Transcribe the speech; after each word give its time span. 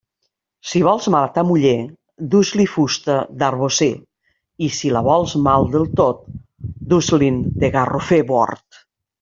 Si 0.69 0.79
vols 0.85 1.07
mal 1.15 1.25
a 1.27 1.29
ta 1.35 1.43
muller, 1.49 1.73
dus-li 2.31 2.65
fusta 2.71 3.19
d'arbocer; 3.43 3.91
i 4.69 4.73
si 4.81 4.93
la 4.97 5.05
vols 5.11 5.37
mal 5.49 5.69
del 5.77 5.89
tot, 6.03 6.27
dus-li'n 6.95 7.41
de 7.65 7.75
garrofer 7.77 8.23
bord. 8.33 8.85